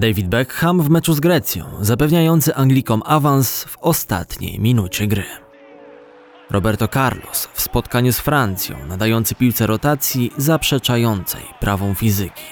[0.00, 5.24] David Beckham w meczu z Grecją, zapewniający Anglikom awans w ostatniej minucie gry.
[6.50, 12.42] Roberto Carlos w spotkaniu z Francją, nadający piłce rotacji zaprzeczającej prawom fizyki.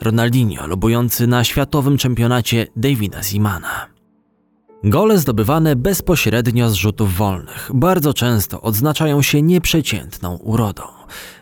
[0.00, 3.86] Ronaldinho lobujący na światowym czempionacie Davida Zimana.
[4.84, 10.82] Gole zdobywane bezpośrednio z rzutów wolnych bardzo często odznaczają się nieprzeciętną urodą.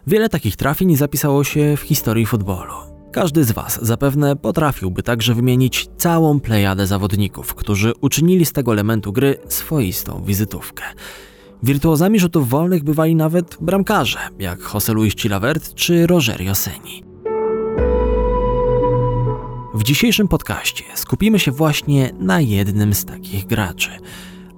[0.06, 2.72] Wiele takich trafień zapisało się w historii futbolu.
[3.12, 9.12] Każdy z Was zapewne potrafiłby także wymienić całą plejadę zawodników, którzy uczynili z tego elementu
[9.12, 10.84] gry swoistą wizytówkę.
[11.62, 17.09] Wirtuozami rzutów wolnych bywali nawet bramkarze, jak José Luis Chilavert czy Rogerio Seni.
[19.80, 23.90] W dzisiejszym podcaście skupimy się właśnie na jednym z takich graczy.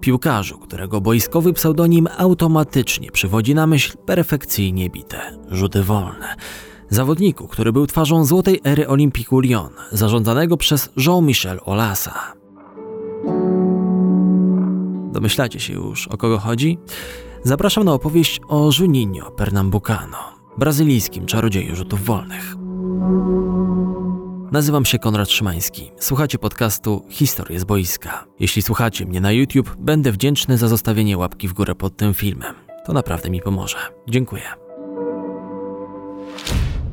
[0.01, 6.35] Piłkarzu, którego boiskowy pseudonim automatycznie przywodzi na myśl perfekcyjnie bite rzuty wolne.
[6.89, 12.33] Zawodniku, który był twarzą złotej ery Olimpiku Lyon, zarządzanego przez Jean-Michel Olasa.
[15.13, 16.79] Domyślacie się już, o kogo chodzi?
[17.43, 20.19] Zapraszam na opowieść o Juninho Pernambucano,
[20.59, 22.57] brazylijskim czarodzieju rzutów wolnych.
[24.53, 25.91] Nazywam się Konrad Szymański.
[25.99, 28.25] Słuchacie podcastu Historie z boiska.
[28.41, 32.55] Jeśli słuchacie mnie na YouTube, będę wdzięczny za zostawienie łapki w górę pod tym filmem.
[32.85, 33.77] To naprawdę mi pomoże.
[34.09, 34.43] Dziękuję.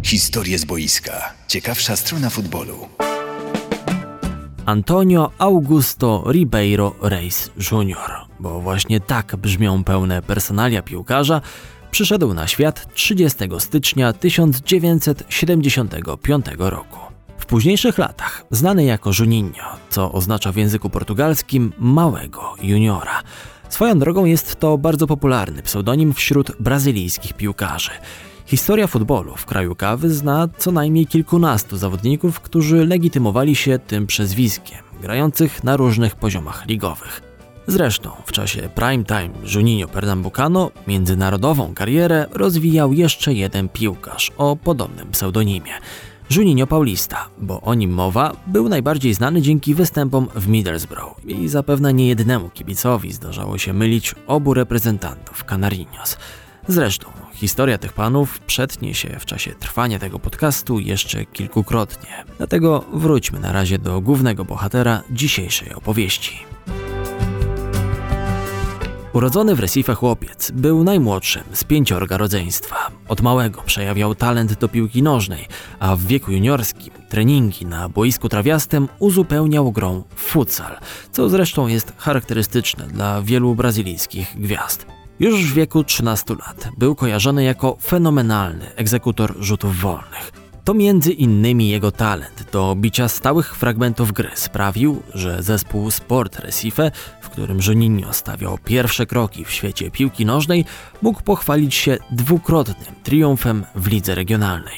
[0.03, 1.33] Historie z boiska.
[1.47, 2.87] Ciekawsza strona futbolu.
[4.65, 11.41] Antonio Augusto Ribeiro Reis Jr., bo właśnie tak brzmią pełne personalia piłkarza,
[11.91, 17.08] przyszedł na świat 30 stycznia 1975 roku
[17.45, 23.23] późniejszych latach znany jako Juninho, co oznacza w języku portugalskim małego juniora.
[23.69, 27.91] Swoją drogą jest to bardzo popularny pseudonim wśród brazylijskich piłkarzy.
[28.45, 34.79] Historia futbolu w kraju kawy zna co najmniej kilkunastu zawodników, którzy legitymowali się tym przezwiskiem,
[35.01, 37.21] grających na różnych poziomach ligowych.
[37.67, 45.11] Zresztą w czasie prime time Juninho Pernambucano międzynarodową karierę rozwijał jeszcze jeden piłkarz o podobnym
[45.11, 45.73] pseudonimie–
[46.29, 51.93] Juninho Paulista, bo o nim mowa, był najbardziej znany dzięki występom w Middlesbrough i zapewne
[51.93, 56.17] nie jednemu kibicowi zdarzało się mylić obu reprezentantów Canarinos.
[56.67, 62.25] Zresztą historia tych panów przetnie się w czasie trwania tego podcastu jeszcze kilkukrotnie.
[62.37, 66.48] Dlatego wróćmy na razie do głównego bohatera dzisiejszej opowieści.
[69.13, 72.91] Urodzony w Recife chłopiec był najmłodszym z pięciorga rodzeństwa.
[73.07, 75.47] Od małego przejawiał talent do piłki nożnej,
[75.79, 80.77] a w wieku juniorskim treningi na boisku trawiastym uzupełniał grą futsal,
[81.11, 84.85] co zresztą jest charakterystyczne dla wielu brazylijskich gwiazd.
[85.19, 90.31] Już w wieku 13 lat był kojarzony jako fenomenalny egzekutor rzutów wolnych.
[90.63, 96.91] To między innymi jego talent do bicia stałych fragmentów gry sprawił, że zespół Sport Recife,
[97.39, 100.65] którym Juninho stawiał pierwsze kroki w świecie piłki nożnej,
[101.01, 104.75] mógł pochwalić się dwukrotnym triumfem w lidze regionalnej.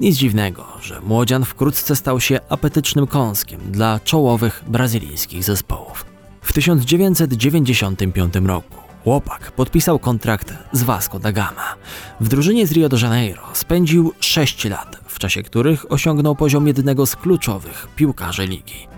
[0.00, 6.04] Nic dziwnego, że młodzian wkrótce stał się apetycznym kąskiem dla czołowych brazylijskich zespołów.
[6.42, 11.74] W 1995 roku Chłopak podpisał kontrakt z Vasco da Gama.
[12.20, 17.06] W drużynie z Rio de Janeiro spędził 6 lat, w czasie których osiągnął poziom jednego
[17.06, 18.88] z kluczowych piłkarzy ligi.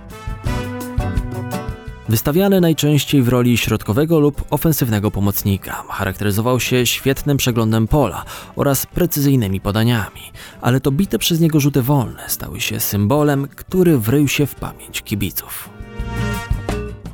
[2.12, 8.24] Wystawiany najczęściej w roli środkowego lub ofensywnego pomocnika, charakteryzował się świetnym przeglądem pola
[8.56, 10.20] oraz precyzyjnymi podaniami,
[10.60, 15.02] ale to bite przez niego rzuty wolne stały się symbolem, który wrył się w pamięć
[15.02, 15.68] kibiców.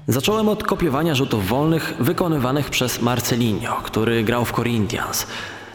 [0.09, 5.27] Zacząłem od kopiowania rzutów wolnych wykonywanych przez Marcelinho, który grał w Corinthians.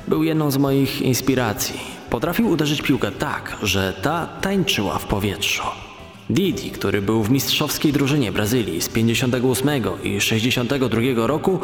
[0.08, 1.80] Był jedną z moich inspiracji.
[2.10, 5.64] Potrafił uderzyć piłkę tak, że ta tańczyła w powietrzu.
[6.34, 9.70] Didi, który był w mistrzowskiej drużynie Brazylii z 58
[10.04, 11.60] i 62 roku,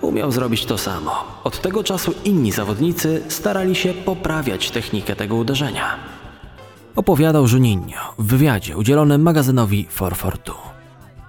[0.00, 1.40] umiał zrobić to samo.
[1.44, 5.96] Od tego czasu inni zawodnicy starali się poprawiać technikę tego uderzenia.
[6.96, 10.74] Opowiadał Juninho w wywiadzie udzielonym magazynowi 442.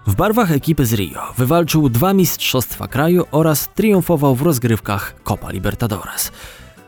[0.07, 6.31] W barwach ekipy z Rio wywalczył dwa mistrzostwa kraju oraz triumfował w rozgrywkach Copa Libertadores.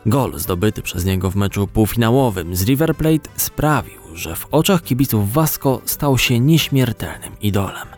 [0.06, 5.32] Gol zdobyty przez niego w meczu półfinałowym z River Plate sprawił, że w oczach kibiców
[5.32, 7.88] Vasco stał się nieśmiertelnym idolem.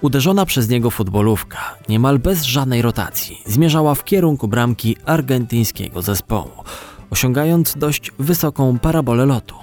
[0.00, 6.50] Uderzona przez niego futbolówka, niemal bez żadnej rotacji, zmierzała w kierunku bramki argentyńskiego zespołu,
[7.10, 9.54] osiągając dość wysoką parabolę lotu.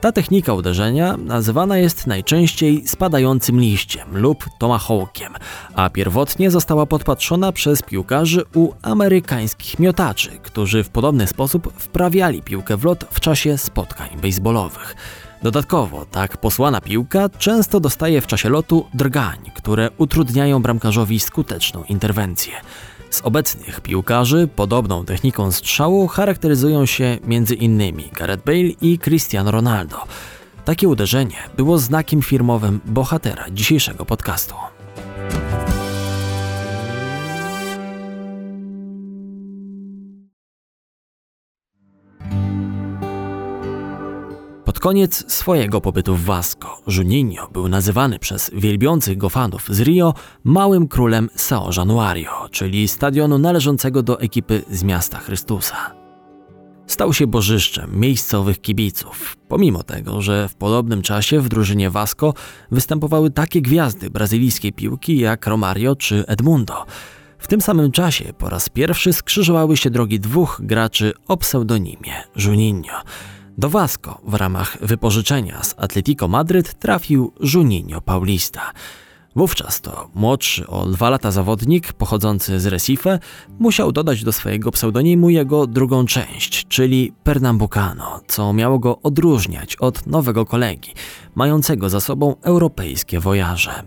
[0.00, 5.34] Ta technika uderzenia nazywana jest najczęściej spadającym liściem lub tomahawkiem,
[5.74, 12.76] a pierwotnie została podpatrzona przez piłkarzy u amerykańskich miotaczy, którzy w podobny sposób wprawiali piłkę
[12.76, 14.96] w lot w czasie spotkań baseballowych.
[15.42, 22.52] Dodatkowo, tak posłana piłka często dostaje w czasie lotu drgań, które utrudniają bramkarzowi skuteczną interwencję.
[23.10, 27.80] Z obecnych piłkarzy podobną techniką strzału charakteryzują się m.in.
[28.12, 29.96] Gareth Bale i Cristiano Ronaldo.
[30.64, 34.54] Takie uderzenie było znakiem firmowym bohatera dzisiejszego podcastu.
[44.86, 50.88] Koniec swojego pobytu w Vasco, Juninho był nazywany przez wielbiących go fanów z Rio małym
[50.88, 55.76] królem São Januario, czyli stadionu należącego do ekipy z miasta Chrystusa.
[56.86, 62.34] Stał się bożyszczem miejscowych kibiców, pomimo tego, że w podobnym czasie w drużynie Vasco
[62.70, 66.84] występowały takie gwiazdy brazylijskiej piłki jak Romario czy Edmundo.
[67.38, 73.02] W tym samym czasie po raz pierwszy skrzyżowały się drogi dwóch graczy o pseudonimie Juninho–
[73.58, 78.72] do Vasco w ramach wypożyczenia z Atletico Madryt trafił Juninho Paulista.
[79.36, 83.18] Wówczas to młodszy o dwa lata zawodnik pochodzący z Recife
[83.58, 90.06] musiał dodać do swojego pseudonimu jego drugą część, czyli Pernambucano, co miało go odróżniać od
[90.06, 90.94] nowego kolegi,
[91.34, 93.82] mającego za sobą europejskie wojaże.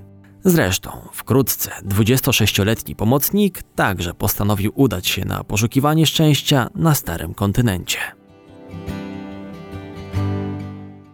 [0.45, 8.18] Zresztą wkrótce 26-letni pomocnik także postanowił udać się na poszukiwanie szczęścia na starym kontynencie.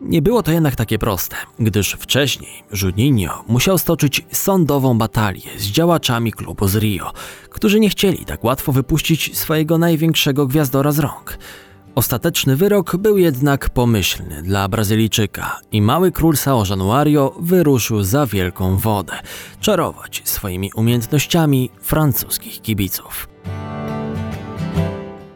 [0.05, 6.31] Nie było to jednak takie proste, gdyż wcześniej Juninho musiał stoczyć sądową batalię z działaczami
[6.31, 7.11] klubu z Rio,
[7.49, 11.37] którzy nie chcieli tak łatwo wypuścić swojego największego gwiazdora z rąk.
[11.95, 18.77] Ostateczny wyrok był jednak pomyślny dla Brazylijczyka i mały król Sao Januario wyruszył za wielką
[18.77, 19.13] wodę,
[19.59, 23.27] czarować swoimi umiejętnościami francuskich kibiców.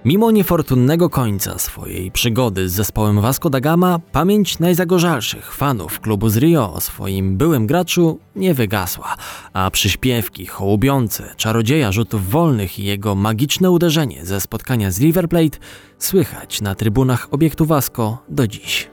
[0.06, 6.38] Mimo niefortunnego końca swojej przygody z zespołem Vasco da Gama, pamięć najzagorzalszych fanów klubu z
[6.38, 9.16] Rio o swoim byłym graczu nie wygasła,
[9.54, 15.58] a przyśpiewki hołubiące czarodzieja rzutów wolnych i jego magiczne uderzenie ze spotkania z River Plate
[15.98, 18.90] słychać na trybunach obiektu Vasco do dziś.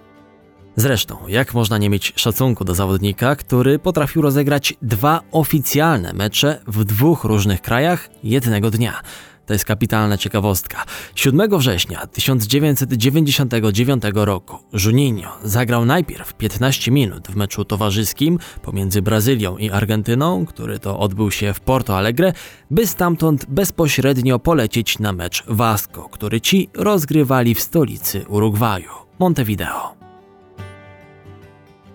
[0.77, 6.85] Zresztą, jak można nie mieć szacunku do zawodnika, który potrafił rozegrać dwa oficjalne mecze w
[6.85, 9.01] dwóch różnych krajach jednego dnia–
[9.47, 10.85] to jest kapitalna ciekawostka.
[11.15, 19.71] 7 września 1999 roku Juninho zagrał najpierw 15 minut w meczu towarzyskim pomiędzy Brazylią i
[19.71, 22.33] Argentyną, który to odbył się w Porto Alegre,
[22.71, 30.06] by stamtąd bezpośrednio polecieć na mecz Vasco, który ci rozgrywali w stolicy Urugwaju, Montevideo.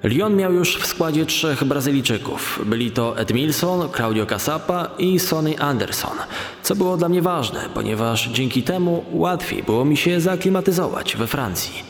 [0.04, 2.60] Lyon miał już w składzie trzech Brazylijczyków.
[2.66, 6.18] Byli to Edmilson, Claudio Casapa i Sonny Anderson,
[6.64, 11.84] co było dla mnie ważne, ponieważ dzięki temu łatwiej było mi się zaklimatyzować we Francji.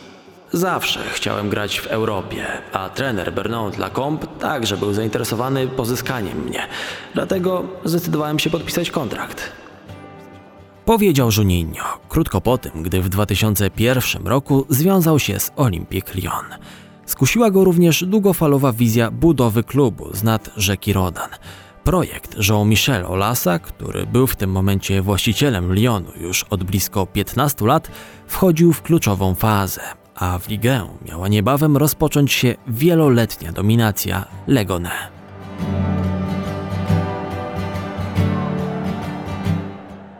[0.54, 6.68] Zawsze chciałem grać w Europie, a trener Bernard Lacombe także był zainteresowany pozyskaniem mnie.
[7.14, 9.52] Dlatego zdecydowałem się podpisać kontrakt.
[10.86, 16.46] Powiedział Juninho, krótko po tym, gdy w 2001 roku związał się z Olympique Lyon.
[17.12, 21.30] Skusiła go również długofalowa wizja budowy klubu z nad rzeki Rodan.
[21.84, 27.92] Projekt Jean-Michel Olasa, który był w tym momencie właścicielem Lyonu już od blisko 15 lat,
[28.28, 29.81] wchodził w kluczową fazę,
[30.16, 34.92] a w ligę miała niebawem rozpocząć się wieloletnia dominacja Legone.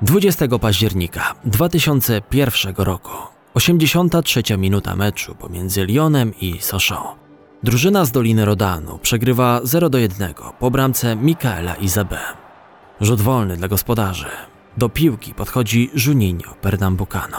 [0.02, 7.20] Dwudziestego października 2001 roku 83 minuta meczu pomiędzy Lyonem i Sochaux.
[7.64, 12.20] Drużyna z Doliny Rodanu przegrywa 0 do 1 po bramce Mikaela Izabé.
[13.02, 14.28] Rzut wolny dla gospodarzy.
[14.78, 17.38] Do piłki podchodzi Juninho Pernambucano.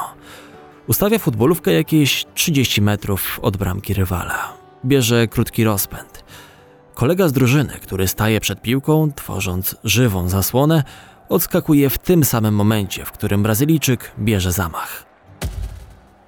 [0.86, 4.52] Ustawia futbolówkę jakieś 30 metrów od bramki rywala.
[4.84, 6.24] Bierze krótki rozpęd.
[6.94, 10.84] Kolega z drużyny, który staje przed piłką, tworząc żywą zasłonę,
[11.28, 15.11] odskakuje w tym samym momencie, w którym Brazylijczyk bierze zamach.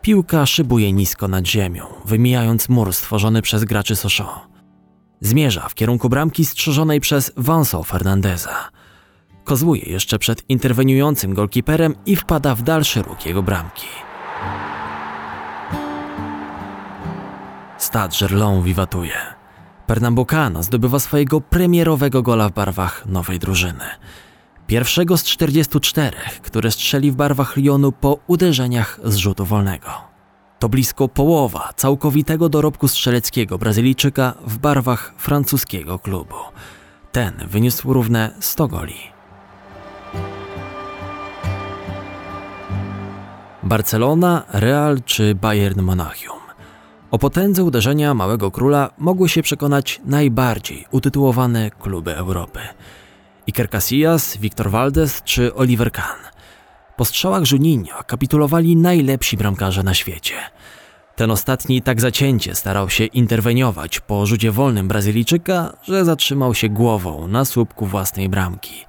[0.05, 4.41] Piłka szybuje nisko nad ziemią, wymijając mur stworzony przez graczy Sochaux.
[5.21, 8.71] Zmierza w kierunku bramki strzeżonej przez Vincent Fernandeza.
[9.45, 13.87] Kozłuje jeszcze przed interweniującym golkiperem i wpada w dalszy róg jego bramki.
[17.79, 19.17] Stade Gerlon wiwatuje.
[19.87, 23.85] Pernambucano zdobywa swojego premierowego gola w barwach nowej drużyny.
[24.67, 29.91] Pierwszego z 44, które strzeli w barwach Lyonu po uderzeniach z rzutu wolnego.
[30.59, 36.35] To blisko połowa całkowitego dorobku strzeleckiego Brazylijczyka w barwach francuskiego klubu.
[37.13, 38.99] Ten wyniósł równe 100 goli.
[43.63, 46.39] Barcelona, Real czy Bayern Monachium.
[47.11, 52.61] O potędze uderzenia Małego Króla mogły się przekonać najbardziej utytułowane kluby Europy.
[53.49, 56.21] Iker Casillas, Victor Valdes czy Oliver Kahn.
[56.97, 60.35] Po strzałach Juninho kapitulowali najlepsi bramkarze na świecie.
[61.17, 67.29] Ten ostatni tak zacięcie starał się interweniować po rzucie wolnym Brazylijczyka, że zatrzymał się głową
[67.29, 68.85] na słupku własnej bramki.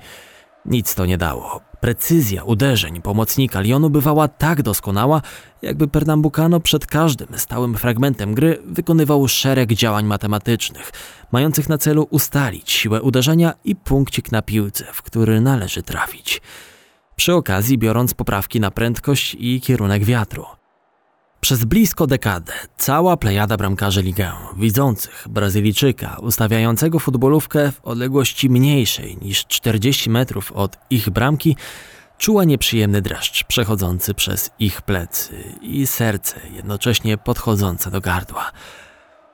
[0.65, 1.61] Nic to nie dało.
[1.85, 5.21] Precyzja uderzeń pomocnika Lyonu bywała tak doskonała,
[5.61, 10.91] jakby Pernambucano przed każdym stałym fragmentem gry wykonywał szereg działań matematycznych,
[11.31, 16.41] mających na celu ustalić siłę uderzenia i punkcik na piłce, w który należy trafić.
[17.15, 20.45] Przy okazji biorąc poprawki na prędkość i kierunek wiatru.
[21.45, 29.45] Przez blisko dekadę cała plejada bramkarzy ligę, widzących Brazylijczyka ustawiającego futbolówkę w odległości mniejszej niż
[29.45, 31.57] 40 metrów od ich bramki,
[32.17, 38.51] czuła nieprzyjemny dreszcz przechodzący przez ich plecy i serce jednocześnie podchodzące do gardła.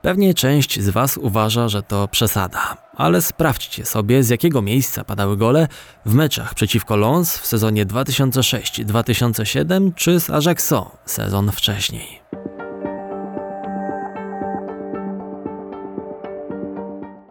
[0.02, 5.36] Pewnie część z Was uważa, że to przesada, ale sprawdźcie sobie, z jakiego miejsca padały
[5.36, 5.68] gole
[6.06, 12.22] w meczach przeciwko Lons w sezonie 2006-2007 czy z Ajaxo sezon wcześniej.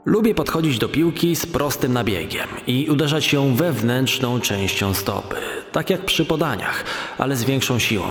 [0.06, 5.36] Lubię podchodzić do piłki z prostym nabiegiem i uderzać ją wewnętrzną częścią stopy,
[5.72, 6.84] tak jak przy podaniach,
[7.18, 8.08] ale z większą siłą.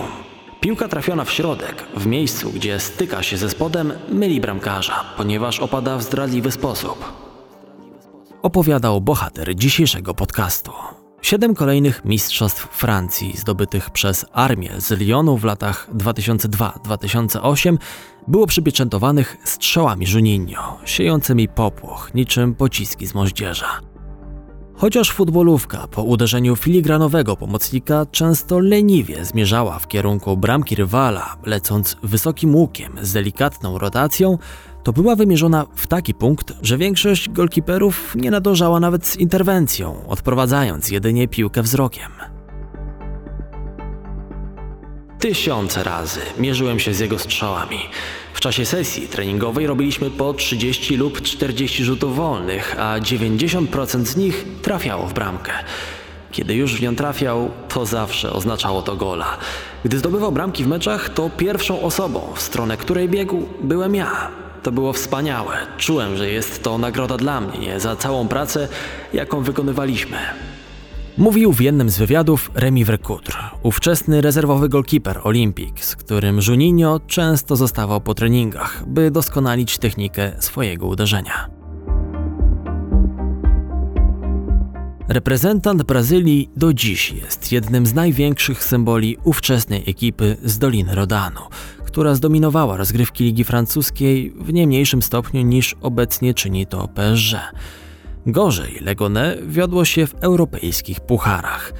[0.61, 5.97] Piłka trafiona w środek, w miejscu, gdzie styka się ze spodem, myli bramkarza, ponieważ opada
[5.97, 7.13] w zdradliwy sposób.
[8.41, 10.71] Opowiadał bohater dzisiejszego podcastu.
[11.21, 17.77] Siedem kolejnych mistrzostw Francji zdobytych przez armię z Lyonu w latach 2002-2008
[18.27, 23.90] było przypieczętowanych strzałami Juninho, siejącymi popłoch niczym pociski z moździerza.
[24.81, 32.55] Chociaż futbolówka po uderzeniu filigranowego pomocnika często leniwie zmierzała w kierunku bramki rywala, lecąc wysokim
[32.55, 34.37] łukiem z delikatną rotacją,
[34.83, 40.91] to była wymierzona w taki punkt, że większość golkiperów nie nadążała nawet z interwencją, odprowadzając
[40.91, 42.30] jedynie piłkę wzrokiem.
[45.21, 47.79] Tysiące razy mierzyłem się z jego strzałami.
[48.33, 54.45] W czasie sesji treningowej robiliśmy po 30 lub 40 rzutów wolnych, a 90% z nich
[54.61, 55.51] trafiało w bramkę.
[56.31, 59.37] Kiedy już w nią trafiał, to zawsze oznaczało to gola.
[59.85, 64.27] Gdy zdobywał bramki w meczach, to pierwszą osobą, w stronę której biegł, byłem ja.
[64.63, 65.57] To było wspaniałe.
[65.77, 68.67] Czułem, że jest to nagroda dla mnie za całą pracę,
[69.13, 70.17] jaką wykonywaliśmy.
[71.17, 77.55] Mówił w jednym z wywiadów Remi Vercoutr, ówczesny rezerwowy golkiper Olympic, z którym Juninho często
[77.55, 81.49] zostawał po treningach, by doskonalić technikę swojego uderzenia.
[85.07, 91.41] Reprezentant Brazylii do dziś jest jednym z największych symboli ówczesnej ekipy z Doliny Rodanu,
[91.85, 97.35] która zdominowała rozgrywki Ligi Francuskiej w nie mniejszym stopniu niż obecnie czyni to PSG.
[98.25, 101.73] Gorzej Legone wiodło się w europejskich pucharach.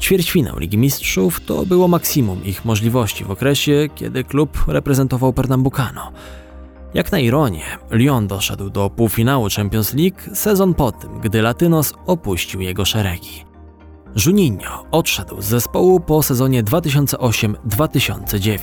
[0.00, 6.12] Ćwierćfinał Ligi Mistrzów to było maksimum ich możliwości w okresie, kiedy klub reprezentował Pernambucano.
[6.94, 12.60] Jak na ironię, Lyon doszedł do półfinału Champions League sezon po tym, gdy Latynos opuścił
[12.60, 13.44] jego szeregi.
[14.26, 18.58] Juninho odszedł z zespołu po sezonie 2008-2009.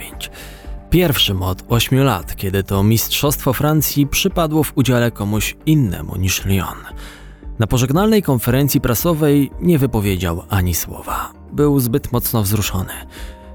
[0.90, 6.78] Pierwszym od 8 lat, kiedy to Mistrzostwo Francji przypadło w udziale komuś innemu niż Lyon.
[7.64, 11.34] Na pożegnalnej konferencji prasowej nie wypowiedział ani słowa.
[11.52, 12.94] Był zbyt mocno wzruszony.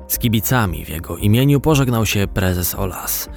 [0.07, 3.29] Z kibicami w jego imieniu pożegnał się prezes Olas.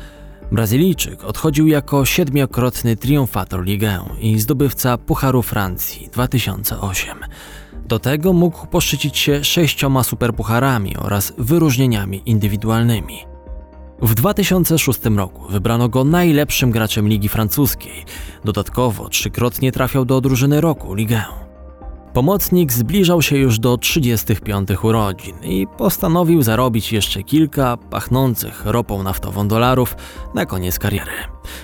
[0.52, 7.18] Brazylijczyk odchodził jako siedmiokrotny triumfator ligę i zdobywca Pucharu Francji 2008.
[7.86, 13.31] Do tego mógł poszczycić się sześcioma superpucharami oraz wyróżnieniami indywidualnymi.
[14.02, 18.06] W 2006 roku wybrano go najlepszym graczem Ligi Francuskiej.
[18.46, 21.24] Dodatkowo trzykrotnie trafiał do drużyny roku Ligę.
[22.14, 29.48] Pomocnik zbliżał się już do 35 urodzin i postanowił zarobić jeszcze kilka pachnących ropą naftową
[29.48, 29.96] dolarów
[30.36, 31.12] na koniec kariery.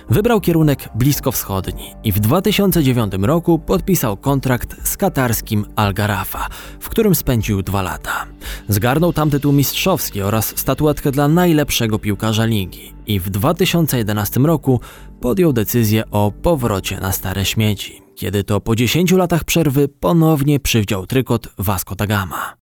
[0.09, 6.47] Wybrał kierunek bliskowschodni i w 2009 roku podpisał kontrakt z katarskim Al Garafa,
[6.79, 8.25] w którym spędził dwa lata.
[8.69, 14.79] Zgarnął tam tytuł mistrzowski oraz statuetkę dla najlepszego piłkarza ligi i w 2011 roku
[15.21, 21.05] podjął decyzję o powrocie na stare śmieci kiedy to po 10 latach przerwy ponownie przywdział
[21.05, 22.57] trykot Vasco da Gama.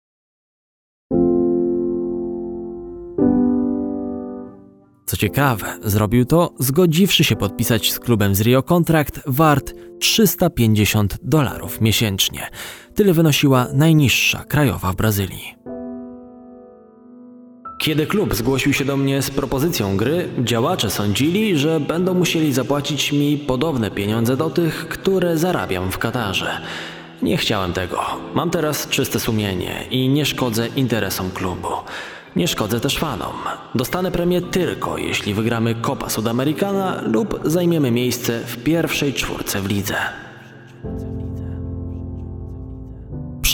[5.06, 11.82] Co ciekawe, zrobił to zgodziwszy się podpisać z klubem z Rio kontrakt wart 350 dolarów
[11.82, 12.50] miesięcznie.
[12.96, 15.75] Tyle wynosiła najniższa krajowa w Brazylii.
[17.78, 23.12] Kiedy klub zgłosił się do mnie z propozycją gry, działacze sądzili, że będą musieli zapłacić
[23.12, 26.62] mi podobne pieniądze do tych, które zarabiam w Katarze.
[27.22, 28.02] Nie chciałem tego.
[28.34, 31.68] Mam teraz czyste sumienie i nie szkodzę interesom klubu.
[32.36, 33.36] Nie szkodzę też fanom.
[33.76, 39.96] Dostanę premię tylko, jeśli wygramy Copa Sudamericana lub zajmiemy miejsce w pierwszej czwórce w lidze.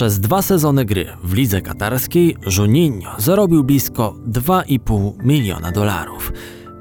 [0.02, 6.32] Przez dwa sezony gry w lidze katarskiej Juninho zarobił blisko 2,5 miliona dolarów.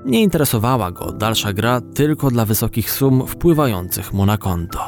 [0.06, 4.80] Nie interesowała go dalsza gra tylko dla wysokich sum wpływających mu na konto.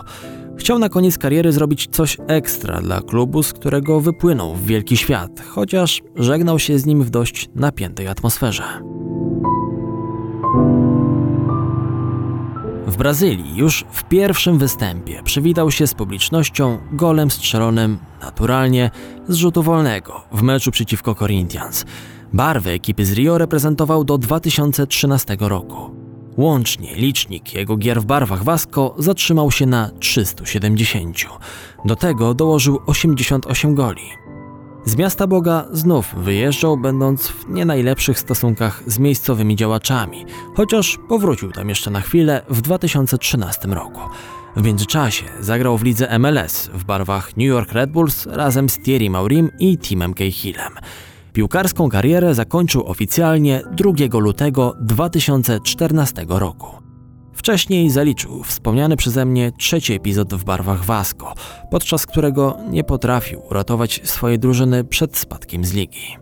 [0.57, 5.41] Chciał na koniec kariery zrobić coś ekstra dla klubu, z którego wypłynął w wielki świat,
[5.47, 8.63] chociaż żegnał się z nim w dość napiętej atmosferze.
[12.93, 18.91] W Brazylii już w pierwszym występie przywitał się z publicznością golem strzelonym naturalnie
[19.27, 21.85] z rzutu wolnego w meczu przeciwko Corinthians.
[22.33, 25.95] Barwy ekipy z Rio reprezentował do 2013 roku.
[26.37, 31.17] Łącznie licznik jego gier w barwach Vasco zatrzymał się na 370.
[31.85, 34.22] Do tego dołożył 88 goli.
[34.85, 40.25] Z miasta Boga znów wyjeżdżał, będąc w nie najlepszych stosunkach z miejscowymi działaczami,
[40.55, 44.01] chociaż powrócił tam jeszcze na chwilę w 2013 roku.
[44.55, 49.09] W międzyczasie zagrał w lidze MLS w barwach New York Red Bulls razem z Thierry
[49.09, 50.73] Maurim i Timem Cahillem.
[51.33, 56.82] Piłkarską karierę zakończył oficjalnie 2 lutego 2014 roku.
[57.43, 61.33] Wcześniej zaliczył wspomniany przeze mnie trzeci epizod w barwach Vasco,
[61.71, 66.17] podczas którego nie potrafił uratować swojej drużyny przed spadkiem z ligi.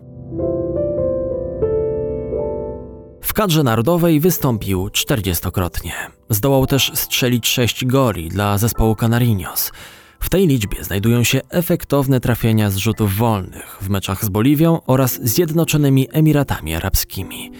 [3.22, 5.92] W kadrze narodowej wystąpił 40-krotnie.
[6.28, 9.72] Zdołał też strzelić 6 goli dla zespołu Canarinos.
[10.20, 15.20] W tej liczbie znajdują się efektowne trafienia z rzutów wolnych w meczach z Boliwią oraz
[15.22, 17.50] Zjednoczonymi Emiratami Arabskimi.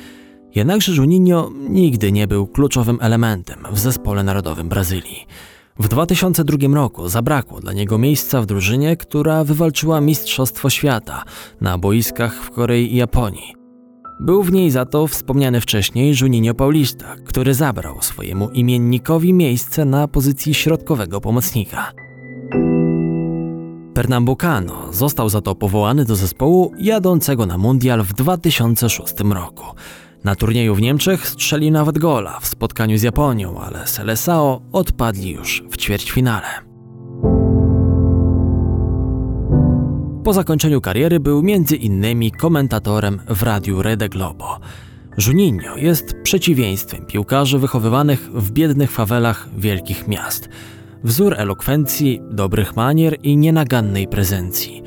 [0.54, 5.26] Jednakże Juninho nigdy nie był kluczowym elementem w zespole narodowym Brazylii.
[5.78, 11.24] W 2002 roku zabrakło dla niego miejsca w drużynie, która wywalczyła Mistrzostwo Świata
[11.60, 13.54] na boiskach w Korei i Japonii.
[14.20, 20.08] Był w niej za to wspomniany wcześniej Juninho Paulista, który zabrał swojemu imiennikowi miejsce na
[20.08, 21.92] pozycji środkowego pomocnika.
[23.94, 29.64] Pernambucano został za to powołany do zespołu jadącego na mundial w 2006 roku.
[30.24, 35.64] Na turnieju w Niemczech strzelił nawet gola w spotkaniu z Japonią, ale Seleção odpadli już
[35.70, 36.46] w ćwierćfinale.
[40.24, 44.58] Po zakończeniu kariery był między innymi komentatorem w radiu Rede Globo.
[45.26, 50.48] Juninho jest przeciwieństwem piłkarzy wychowywanych w biednych fawelach wielkich miast–
[51.04, 54.82] wzór elokwencji, dobrych manier i nienagannej prezencji.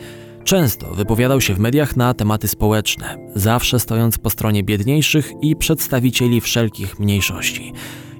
[0.45, 6.41] Często wypowiadał się w mediach na tematy społeczne, zawsze stojąc po stronie biedniejszych i przedstawicieli
[6.41, 7.73] wszelkich mniejszości.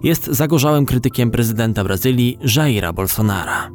[0.03, 3.71] Jest zagorzałym krytykiem prezydenta Brazylii Jaira Bolsonara.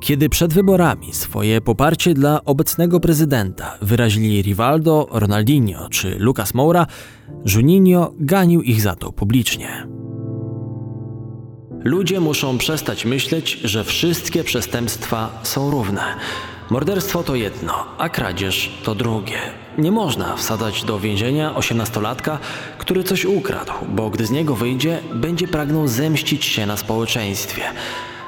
[0.00, 6.86] Kiedy przed wyborami swoje poparcie dla obecnego prezydenta wyrazili Rivaldo, Ronaldinho czy Lucas Moura,
[7.54, 9.86] Juninho ganił ich za to publicznie.
[11.84, 16.02] Ludzie muszą przestać myśleć, że wszystkie przestępstwa są równe.
[16.72, 19.38] Morderstwo to jedno, a kradzież to drugie.
[19.78, 22.38] Nie można wsadzać do więzienia osiemnastolatka,
[22.78, 27.62] który coś ukradł, bo gdy z niego wyjdzie, będzie pragnął zemścić się na społeczeństwie.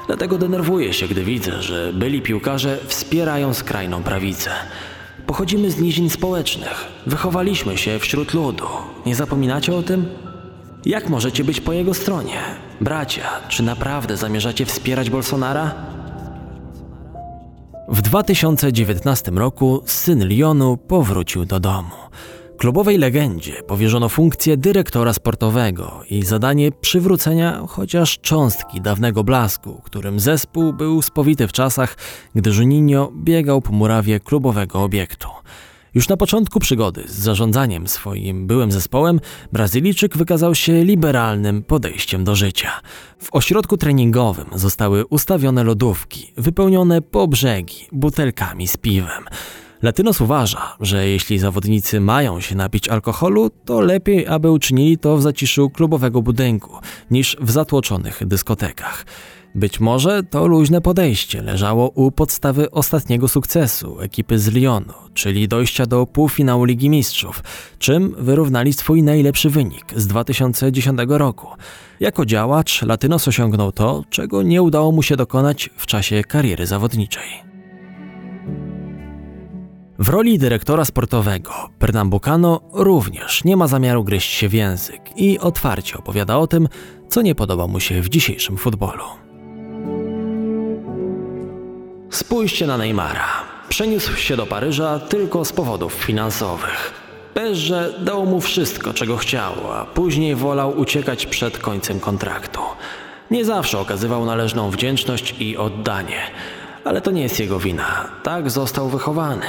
[0.07, 4.51] Dlatego denerwuję się, gdy widzę, że byli piłkarze wspierają skrajną prawicę.
[5.27, 8.67] Pochodzimy z nizin społecznych, wychowaliśmy się wśród ludu.
[9.05, 10.05] Nie zapominacie o tym?
[10.85, 12.39] Jak możecie być po jego stronie?
[12.81, 15.94] Bracia, czy naprawdę zamierzacie wspierać Bolsonara?
[17.87, 21.95] W 2019 roku syn Lyonu powrócił do domu.
[22.57, 30.73] Klubowej legendzie powierzono funkcję dyrektora sportowego i zadanie przywrócenia chociaż cząstki dawnego blasku, którym zespół
[30.73, 31.97] był spowity w czasach,
[32.35, 35.27] gdy Juninho biegał po murawie klubowego obiektu.
[35.95, 39.19] Już na początku przygody z zarządzaniem swoim byłym zespołem,
[39.51, 42.71] Brazylijczyk wykazał się liberalnym podejściem do życia.
[43.19, 49.23] W ośrodku treningowym zostały ustawione lodówki, wypełnione po brzegi butelkami z piwem.
[49.81, 55.21] Latynos uważa, że jeśli zawodnicy mają się napić alkoholu, to lepiej, aby uczynili to w
[55.21, 56.77] zaciszu klubowego budynku
[57.11, 59.05] niż w zatłoczonych dyskotekach.
[59.55, 65.85] Być może to luźne podejście leżało u podstawy ostatniego sukcesu ekipy z Lyonu, czyli dojścia
[65.85, 67.43] do półfinału Ligi Mistrzów,
[67.79, 71.47] czym wyrównali swój najlepszy wynik z 2010 roku.
[71.99, 77.27] Jako działacz Latynos osiągnął to, czego nie udało mu się dokonać w czasie kariery zawodniczej.
[79.99, 85.97] W roli dyrektora sportowego Pernambucano również nie ma zamiaru gryźć się w język i otwarcie
[85.97, 86.67] opowiada o tym,
[87.09, 89.24] co nie podoba mu się w dzisiejszym futbolu.
[92.25, 93.27] Spójrzcie na Neymara.
[93.69, 96.93] Przeniósł się do Paryża tylko z powodów finansowych.
[97.51, 102.59] że dał mu wszystko, czego chciał, a później wolał uciekać przed końcem kontraktu.
[103.31, 106.21] Nie zawsze okazywał należną wdzięczność i oddanie,
[106.83, 108.09] ale to nie jest jego wina.
[108.23, 109.45] Tak został wychowany.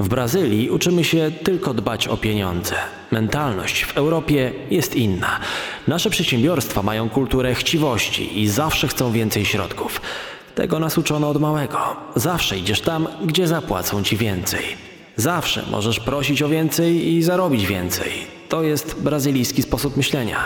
[0.00, 2.74] W Brazylii uczymy się tylko dbać o pieniądze.
[3.10, 5.40] Mentalność w Europie jest inna.
[5.88, 10.00] Nasze przedsiębiorstwa mają kulturę chciwości i zawsze chcą więcej środków.
[10.60, 11.78] Tego nas uczono od małego.
[12.16, 14.64] Zawsze idziesz tam, gdzie zapłacą ci więcej.
[15.16, 18.10] Zawsze możesz prosić o więcej i zarobić więcej.
[18.48, 20.38] To jest brazylijski sposób myślenia.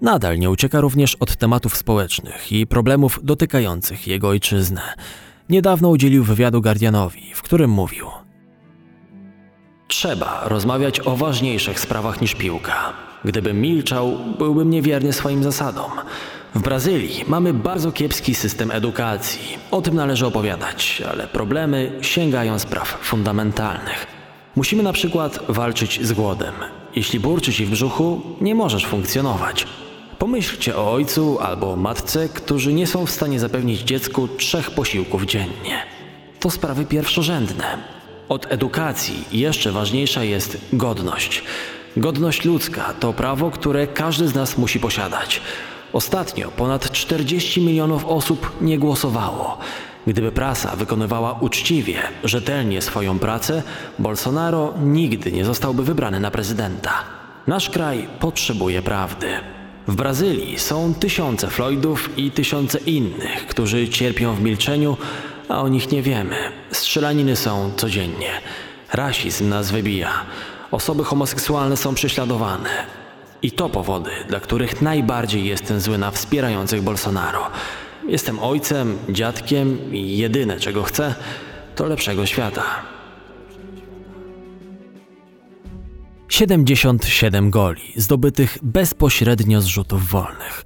[0.00, 4.82] Nadal nie ucieka również od tematów społecznych i problemów dotykających jego ojczyznę.
[5.48, 8.06] Niedawno udzielił wywiadu Guardianowi, w którym mówił:
[9.88, 12.92] Trzeba rozmawiać o ważniejszych sprawach niż piłka.
[13.24, 15.90] Gdybym milczał, byłbym niewierny swoim zasadom.
[16.54, 19.58] W Brazylii mamy bardzo kiepski system edukacji.
[19.70, 24.06] O tym należy opowiadać, ale problemy sięgają spraw fundamentalnych.
[24.56, 26.54] Musimy na przykład walczyć z głodem.
[26.96, 29.66] Jeśli burczy ci w brzuchu, nie możesz funkcjonować.
[30.18, 35.82] Pomyślcie o ojcu albo matce, którzy nie są w stanie zapewnić dziecku trzech posiłków dziennie.
[36.40, 37.78] To sprawy pierwszorzędne.
[38.28, 41.44] Od edukacji jeszcze ważniejsza jest godność.
[41.96, 45.40] Godność ludzka to prawo, które każdy z nas musi posiadać.
[45.92, 49.58] Ostatnio ponad 40 milionów osób nie głosowało.
[50.06, 53.62] Gdyby prasa wykonywała uczciwie, rzetelnie swoją pracę,
[53.98, 56.92] Bolsonaro nigdy nie zostałby wybrany na prezydenta.
[57.46, 59.26] Nasz kraj potrzebuje prawdy.
[59.88, 64.96] W Brazylii są tysiące Floydów i tysiące innych, którzy cierpią w milczeniu,
[65.48, 66.36] a o nich nie wiemy.
[66.70, 68.30] Strzelaniny są codziennie.
[68.92, 70.10] Rasizm nas wybija.
[70.70, 73.01] Osoby homoseksualne są prześladowane.
[73.42, 77.50] I to powody, dla których najbardziej jestem zły na wspierających Bolsonaro.
[78.08, 81.14] Jestem ojcem, dziadkiem i jedyne czego chcę,
[81.76, 82.64] to lepszego świata.
[86.28, 90.64] 77 goli zdobytych bezpośrednio z rzutów wolnych.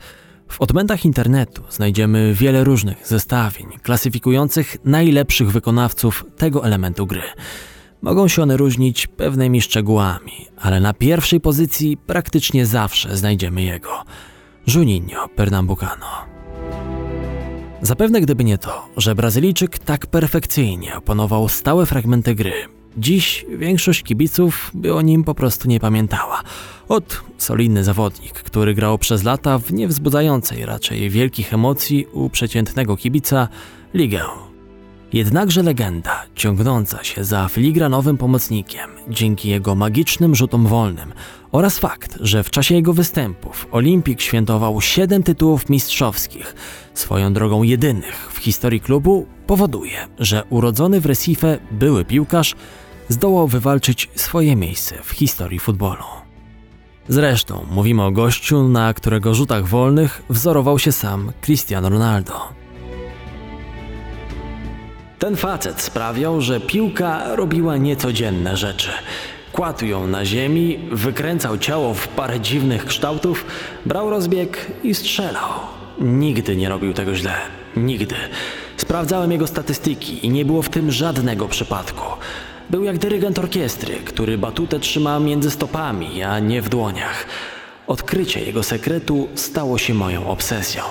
[0.48, 7.22] W odmętach internetu znajdziemy wiele różnych zestawień klasyfikujących najlepszych wykonawców tego elementu gry.
[8.02, 14.04] Mogą się one różnić pewnymi szczegółami, ale na pierwszej pozycji praktycznie zawsze znajdziemy jego
[14.74, 16.06] Juninho Pernambucano.
[17.82, 22.52] Zapewne gdyby nie to, że Brazylijczyk tak perfekcyjnie opanował stałe fragmenty gry,
[22.98, 26.42] dziś większość kibiców by o nim po prostu nie pamiętała.
[26.88, 33.48] Od solidny zawodnik, który grał przez lata w niewzbudzającej raczej wielkich emocji u przeciętnego kibica
[33.94, 34.22] ligę
[35.12, 41.12] Jednakże legenda, ciągnąca się za filigranowym pomocnikiem dzięki jego magicznym rzutom wolnym
[41.52, 46.54] oraz fakt, że w czasie jego występów Olimpik świętował 7 tytułów mistrzowskich,
[46.94, 52.54] swoją drogą jedynych w historii klubu, powoduje, że urodzony w Recife były piłkarz
[53.08, 56.04] zdołał wywalczyć swoje miejsce w historii futbolu.
[57.08, 62.65] Zresztą mówimy o gościu, na którego rzutach wolnych wzorował się sam Cristiano Ronaldo.
[65.18, 68.90] Ten facet sprawiał, że piłka robiła niecodzienne rzeczy.
[69.52, 73.46] Kładł ją na ziemi, wykręcał ciało w parę dziwnych kształtów,
[73.86, 75.50] brał rozbieg i strzelał.
[76.00, 77.34] Nigdy nie robił tego źle.
[77.76, 78.14] Nigdy.
[78.76, 82.04] Sprawdzałem jego statystyki i nie było w tym żadnego przypadku.
[82.70, 87.26] Był jak dyrygent orkiestry, który batutę trzyma między stopami, a nie w dłoniach.
[87.86, 90.82] Odkrycie jego sekretu stało się moją obsesją.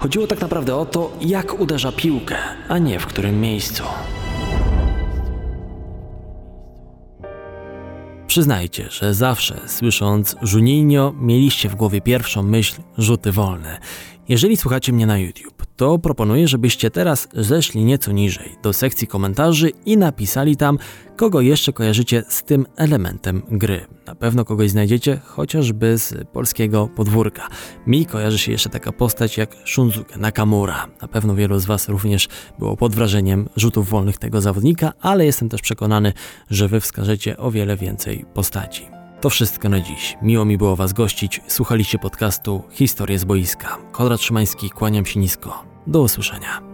[0.00, 2.36] Chodziło tak naprawdę o to, jak uderza piłkę,
[2.68, 3.82] a nie w którym miejscu.
[8.26, 13.78] Przyznajcie, że zawsze słysząc Juninho mieliście w głowie pierwszą myśl rzuty wolne.
[14.30, 19.70] Jeżeli słuchacie mnie na YouTube, to proponuję, żebyście teraz zeszli nieco niżej do sekcji komentarzy
[19.86, 20.78] i napisali tam,
[21.16, 23.86] kogo jeszcze kojarzycie z tym elementem gry.
[24.06, 27.48] Na pewno kogoś znajdziecie, chociażby z polskiego podwórka.
[27.86, 30.86] Mi kojarzy się jeszcze taka postać jak Shunzuke Nakamura.
[31.02, 35.48] Na pewno wielu z Was również było pod wrażeniem rzutów wolnych tego zawodnika, ale jestem
[35.48, 36.12] też przekonany,
[36.50, 38.99] że Wy wskażecie o wiele więcej postaci.
[39.20, 40.16] To wszystko na dziś.
[40.22, 41.40] Miło mi było Was gościć.
[41.46, 43.76] Słuchaliście podcastu Historie z boiska.
[43.92, 45.64] Konrad Szymański, kłaniam się nisko.
[45.86, 46.69] Do usłyszenia.